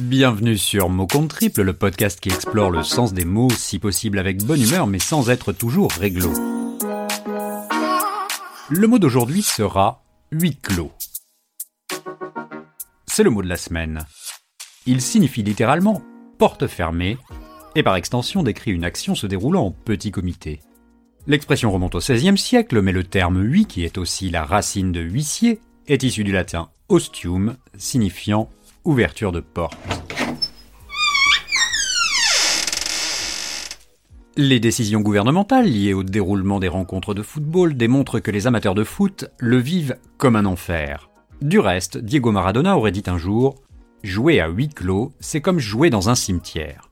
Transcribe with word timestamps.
Bienvenue 0.00 0.56
sur 0.56 0.88
Mot 0.88 1.06
Compte 1.06 1.28
Triple, 1.28 1.62
le 1.62 1.74
podcast 1.74 2.18
qui 2.18 2.30
explore 2.30 2.70
le 2.70 2.82
sens 2.82 3.12
des 3.12 3.26
mots, 3.26 3.50
si 3.50 3.78
possible 3.78 4.18
avec 4.18 4.42
bonne 4.42 4.62
humeur, 4.62 4.86
mais 4.86 4.98
sans 4.98 5.28
être 5.28 5.52
toujours 5.52 5.92
réglo. 5.92 6.32
Le 8.70 8.86
mot 8.86 8.98
d'aujourd'hui 8.98 9.42
sera 9.42 10.02
huis 10.30 10.56
clos. 10.56 10.92
C'est 13.06 13.22
le 13.22 13.30
mot 13.30 13.42
de 13.42 13.48
la 13.48 13.58
semaine. 13.58 14.06
Il 14.86 15.02
signifie 15.02 15.42
littéralement 15.42 16.02
porte 16.38 16.66
fermée, 16.66 17.18
et 17.74 17.82
par 17.82 17.96
extension 17.96 18.42
décrit 18.42 18.72
une 18.72 18.84
action 18.84 19.14
se 19.14 19.26
déroulant 19.26 19.66
en 19.66 19.70
petit 19.72 20.10
comité. 20.10 20.60
L'expression 21.26 21.70
remonte 21.70 21.94
au 21.94 21.98
XVIe 21.98 22.38
siècle, 22.38 22.80
mais 22.80 22.92
le 22.92 23.04
terme 23.04 23.42
huis, 23.42 23.66
qui 23.66 23.84
est 23.84 23.98
aussi 23.98 24.30
la 24.30 24.44
racine 24.44 24.90
de 24.90 25.00
huissier, 25.00 25.60
est 25.86 26.02
issu 26.02 26.24
du 26.24 26.32
latin 26.32 26.70
ostium, 26.88 27.56
signifiant 27.76 28.50
ouverture 28.84 29.32
de 29.32 29.40
porte. 29.40 29.78
Les 34.36 34.60
décisions 34.60 35.00
gouvernementales 35.00 35.66
liées 35.66 35.92
au 35.92 36.02
déroulement 36.02 36.58
des 36.58 36.68
rencontres 36.68 37.12
de 37.12 37.22
football 37.22 37.74
démontrent 37.74 38.18
que 38.18 38.30
les 38.30 38.46
amateurs 38.46 38.74
de 38.74 38.84
foot 38.84 39.26
le 39.38 39.58
vivent 39.58 39.96
comme 40.16 40.36
un 40.36 40.46
enfer. 40.46 41.10
Du 41.42 41.58
reste, 41.58 41.98
Diego 41.98 42.32
Maradona 42.32 42.76
aurait 42.76 42.92
dit 42.92 43.02
un 43.06 43.18
jour 43.18 43.56
Jouer 44.02 44.40
à 44.40 44.48
huis 44.48 44.68
clos, 44.68 45.12
c'est 45.20 45.40
comme 45.40 45.60
jouer 45.60 45.90
dans 45.90 46.08
un 46.08 46.14
cimetière. 46.14 46.88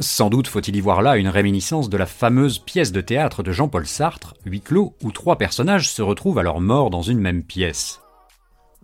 Sans 0.00 0.30
doute 0.30 0.48
faut-il 0.48 0.74
y 0.74 0.80
voir 0.80 1.00
là 1.00 1.16
une 1.16 1.28
réminiscence 1.28 1.88
de 1.88 1.96
la 1.96 2.06
fameuse 2.06 2.58
pièce 2.58 2.90
de 2.92 3.00
théâtre 3.00 3.44
de 3.44 3.52
Jean-Paul 3.52 3.86
Sartre, 3.86 4.34
Huis 4.44 4.62
clos, 4.62 4.96
où 5.02 5.12
trois 5.12 5.38
personnages 5.38 5.90
se 5.90 6.02
retrouvent 6.02 6.38
alors 6.38 6.60
morts 6.60 6.90
dans 6.90 7.02
une 7.02 7.20
même 7.20 7.44
pièce. 7.44 8.01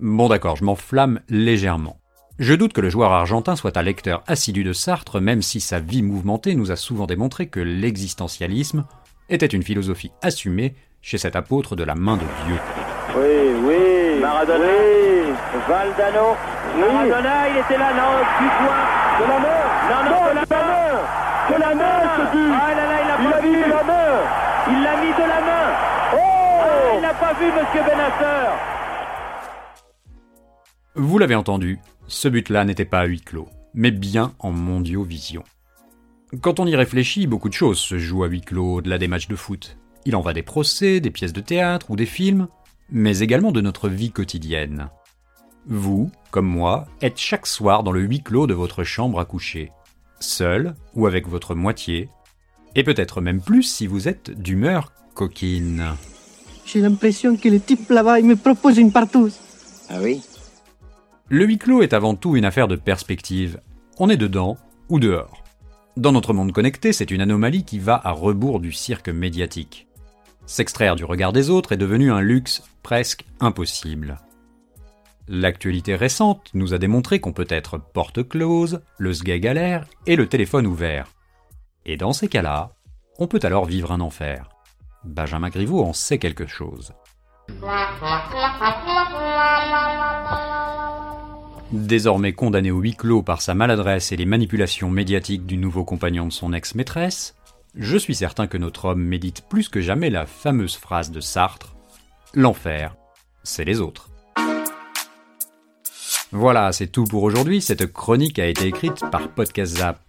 Bon 0.00 0.28
d'accord, 0.28 0.54
je 0.54 0.64
m'enflamme 0.64 1.18
légèrement. 1.28 1.96
Je 2.38 2.54
doute 2.54 2.72
que 2.72 2.80
le 2.80 2.88
joueur 2.88 3.10
argentin 3.10 3.56
soit 3.56 3.76
un 3.76 3.82
lecteur 3.82 4.22
assidu 4.28 4.62
de 4.62 4.72
Sartre, 4.72 5.20
même 5.20 5.42
si 5.42 5.58
sa 5.58 5.80
vie 5.80 6.02
mouvementée 6.02 6.54
nous 6.54 6.70
a 6.70 6.76
souvent 6.76 7.06
démontré 7.06 7.48
que 7.48 7.58
l'existentialisme 7.58 8.84
était 9.28 9.46
une 9.46 9.64
philosophie 9.64 10.12
assumée 10.22 10.76
chez 11.02 11.18
cet 11.18 11.34
apôtre 11.34 11.74
de 11.74 11.82
la 11.82 11.96
main 11.96 12.16
de 12.16 12.22
Dieu. 12.46 12.56
Oui, 13.16 13.58
oui. 13.66 14.20
Maradona. 14.20 14.66
Oui. 14.66 15.34
Valdano. 15.66 16.36
Maradona, 16.78 17.48
il 17.48 17.56
était 17.58 17.78
là, 17.78 17.90
non, 17.90 18.22
du 18.38 18.48
point. 18.54 18.84
De 19.18 19.24
la 19.26 19.38
main. 19.40 19.64
Non, 19.90 20.10
non, 20.10 20.30
de 20.30 20.34
la 20.36 20.46
main. 20.46 20.98
De 21.50 21.60
la 21.60 21.74
main, 21.74 22.00
ce 22.18 22.36
but. 22.36 22.54
Ah 22.54 22.70
là 22.70 22.86
là, 22.86 22.96
il 23.02 23.08
l'a 23.08 23.30
pas 23.30 23.40
vu. 23.40 23.64
de 23.64 23.68
la 23.68 23.82
main. 23.82 24.14
Il 24.70 24.82
l'a 24.84 24.96
mis 25.00 25.12
de 25.12 25.26
la 25.26 25.40
main. 25.42 25.66
Oh 26.14 26.18
ah, 26.18 26.94
Il 26.94 27.00
n'a 27.00 27.14
pas 27.14 27.32
vu, 27.32 27.46
monsieur 27.46 27.82
Benasser. 27.82 28.77
Vous 30.94 31.18
l'avez 31.18 31.34
entendu, 31.34 31.78
ce 32.06 32.28
but-là 32.28 32.64
n'était 32.64 32.84
pas 32.84 33.00
à 33.00 33.04
huis 33.04 33.20
clos, 33.20 33.48
mais 33.74 33.90
bien 33.90 34.34
en 34.38 34.50
mondiovision. 34.50 35.44
Quand 36.40 36.60
on 36.60 36.66
y 36.66 36.76
réfléchit, 36.76 37.26
beaucoup 37.26 37.48
de 37.48 37.54
choses 37.54 37.78
se 37.78 37.98
jouent 37.98 38.24
à 38.24 38.28
huis 38.28 38.40
clos 38.40 38.76
au-delà 38.76 38.98
des 38.98 39.08
matchs 39.08 39.28
de 39.28 39.36
foot. 39.36 39.78
Il 40.04 40.16
en 40.16 40.20
va 40.20 40.32
des 40.32 40.42
procès, 40.42 41.00
des 41.00 41.10
pièces 41.10 41.32
de 41.32 41.40
théâtre 41.40 41.90
ou 41.90 41.96
des 41.96 42.06
films, 42.06 42.48
mais 42.90 43.20
également 43.20 43.52
de 43.52 43.60
notre 43.60 43.88
vie 43.88 44.10
quotidienne. 44.10 44.88
Vous, 45.66 46.10
comme 46.30 46.46
moi, 46.46 46.86
êtes 47.00 47.18
chaque 47.18 47.46
soir 47.46 47.82
dans 47.82 47.92
le 47.92 48.00
huis 48.00 48.22
clos 48.22 48.46
de 48.46 48.54
votre 48.54 48.84
chambre 48.84 49.20
à 49.20 49.24
coucher, 49.24 49.70
seul 50.20 50.74
ou 50.94 51.06
avec 51.06 51.28
votre 51.28 51.54
moitié, 51.54 52.08
et 52.74 52.84
peut-être 52.84 53.20
même 53.20 53.40
plus 53.40 53.62
si 53.62 53.86
vous 53.86 54.08
êtes 54.08 54.30
d'humeur 54.30 54.92
coquine. 55.14 55.84
J'ai 56.64 56.80
l'impression 56.80 57.36
que 57.36 57.48
le 57.48 57.60
type 57.60 57.88
là-bas, 57.90 58.20
il 58.20 58.26
me 58.26 58.36
propose 58.36 58.78
une 58.78 58.92
partouze. 58.92 59.38
Ah 59.88 59.98
oui? 60.02 60.20
Le 61.30 61.44
huis 61.44 61.58
clos 61.58 61.82
est 61.82 61.92
avant 61.92 62.14
tout 62.14 62.36
une 62.36 62.46
affaire 62.46 62.68
de 62.68 62.76
perspective. 62.76 63.60
On 63.98 64.08
est 64.08 64.16
dedans 64.16 64.56
ou 64.88 64.98
dehors. 64.98 65.44
Dans 65.98 66.12
notre 66.12 66.32
monde 66.32 66.52
connecté, 66.52 66.94
c'est 66.94 67.10
une 67.10 67.20
anomalie 67.20 67.64
qui 67.64 67.78
va 67.78 68.00
à 68.02 68.12
rebours 68.12 68.60
du 68.60 68.72
cirque 68.72 69.10
médiatique. 69.10 69.88
S'extraire 70.46 70.96
du 70.96 71.04
regard 71.04 71.34
des 71.34 71.50
autres 71.50 71.72
est 71.72 71.76
devenu 71.76 72.10
un 72.10 72.22
luxe 72.22 72.62
presque 72.82 73.26
impossible. 73.40 74.16
L'actualité 75.28 75.96
récente 75.96 76.48
nous 76.54 76.72
a 76.72 76.78
démontré 76.78 77.20
qu'on 77.20 77.34
peut 77.34 77.46
être 77.50 77.76
porte 77.76 78.26
close, 78.26 78.80
le 78.96 79.12
sgeg 79.12 79.46
à 79.46 79.82
et 80.06 80.16
le 80.16 80.28
téléphone 80.28 80.66
ouvert. 80.66 81.08
Et 81.84 81.98
dans 81.98 82.14
ces 82.14 82.28
cas-là, 82.28 82.72
on 83.18 83.26
peut 83.26 83.40
alors 83.42 83.66
vivre 83.66 83.92
un 83.92 84.00
enfer. 84.00 84.48
Benjamin 85.04 85.50
Griveaux 85.50 85.84
en 85.84 85.92
sait 85.92 86.18
quelque 86.18 86.46
chose. 86.46 86.94
Désormais 91.72 92.32
condamné 92.32 92.70
au 92.70 92.80
huis 92.80 92.94
clos 92.94 93.22
par 93.22 93.42
sa 93.42 93.52
maladresse 93.52 94.10
et 94.10 94.16
les 94.16 94.24
manipulations 94.24 94.88
médiatiques 94.88 95.44
du 95.44 95.58
nouveau 95.58 95.84
compagnon 95.84 96.26
de 96.26 96.32
son 96.32 96.54
ex-maîtresse, 96.54 97.34
je 97.74 97.98
suis 97.98 98.14
certain 98.14 98.46
que 98.46 98.56
notre 98.56 98.86
homme 98.86 99.02
médite 99.02 99.42
plus 99.50 99.68
que 99.68 99.82
jamais 99.82 100.08
la 100.08 100.24
fameuse 100.24 100.76
phrase 100.76 101.10
de 101.10 101.20
Sartre 101.20 101.76
L'enfer, 102.32 102.96
c'est 103.42 103.66
les 103.66 103.80
autres. 103.80 104.08
Voilà, 106.32 106.72
c'est 106.72 106.88
tout 106.88 107.04
pour 107.04 107.22
aujourd'hui. 107.22 107.60
Cette 107.60 107.92
chronique 107.92 108.38
a 108.38 108.46
été 108.46 108.66
écrite 108.66 109.04
par 109.10 109.28
Podcast 109.28 109.76
Zap. 109.76 110.00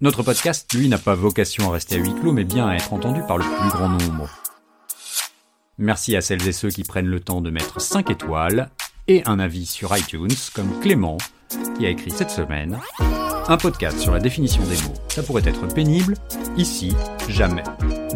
Notre 0.00 0.22
podcast, 0.22 0.72
lui, 0.74 0.88
n'a 0.88 0.98
pas 0.98 1.14
vocation 1.14 1.68
à 1.68 1.74
rester 1.74 1.96
à 1.96 1.98
huis 1.98 2.14
clos, 2.14 2.32
mais 2.32 2.44
bien 2.44 2.68
à 2.68 2.74
être 2.74 2.92
entendu 2.92 3.20
par 3.28 3.36
le 3.36 3.44
plus 3.44 3.70
grand 3.70 3.88
nombre. 3.88 4.28
Merci 5.78 6.16
à 6.16 6.22
celles 6.22 6.46
et 6.46 6.52
ceux 6.52 6.70
qui 6.70 6.84
prennent 6.84 7.06
le 7.06 7.20
temps 7.20 7.40
de 7.40 7.50
mettre 7.50 7.80
5 7.80 8.10
étoiles 8.10 8.70
et 9.08 9.22
un 9.26 9.38
avis 9.38 9.66
sur 9.66 9.96
iTunes, 9.96 10.28
comme 10.54 10.80
Clément, 10.80 11.18
qui 11.76 11.86
a 11.86 11.90
écrit 11.90 12.10
cette 12.10 12.30
semaine 12.30 12.78
un 13.48 13.56
podcast 13.56 13.98
sur 13.98 14.12
la 14.12 14.20
définition 14.20 14.62
des 14.64 14.76
mots. 14.82 14.94
Ça 15.08 15.22
pourrait 15.22 15.42
être 15.46 15.66
pénible, 15.74 16.14
ici, 16.56 16.94
jamais. 17.28 17.64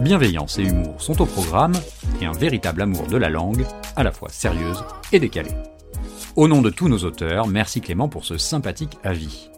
Bienveillance 0.01 0.59
et 0.59 0.63
humour 0.63 1.01
sont 1.03 1.21
au 1.21 1.27
programme, 1.27 1.75
et 2.21 2.27
un 2.27 2.33
véritable 2.33 2.83
amour 2.83 3.07
de 3.07 3.17
la 3.17 3.29
langue, 3.29 3.67
à 3.97 4.03
la 4.03 4.13
fois 4.13 4.29
sérieuse 4.29 4.85
et 5.13 5.19
décalée. 5.19 5.55
Au 6.37 6.49
nom 6.49 6.63
de 6.63 6.71
tous 6.71 6.89
nos 6.89 6.99
auteurs, 6.99 7.47
merci 7.47 7.81
Clément 7.81 8.09
pour 8.09 8.25
ce 8.25 8.39
sympathique 8.39 8.99
avis. 9.03 9.51